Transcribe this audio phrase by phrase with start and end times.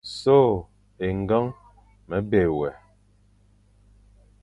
[0.23, 0.37] So
[1.05, 1.45] é ñgeñ
[2.07, 2.69] me be wé,